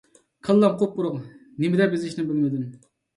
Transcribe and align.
كاللام 0.47 0.77
قۇپقۇرۇق! 0.79 1.19
نېمىدەپ 1.65 1.93
يېزىشنى 1.97 2.25
بىلمىدىم. 2.31 2.65